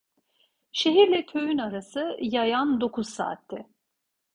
Şehirle 0.71 1.25
köyün 1.25 1.57
arası 1.57 2.17
yayan 2.21 2.81
dokuz 2.81 3.09
saatti. 3.09 3.67